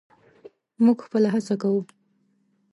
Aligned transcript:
موږ 0.83 0.97
خپله 1.05 1.27
هڅه 1.33 1.55
کوو. 1.61 1.81